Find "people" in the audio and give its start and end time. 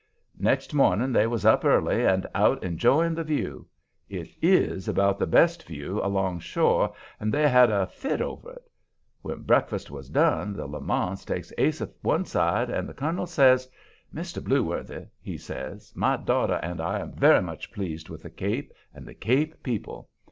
19.61-20.09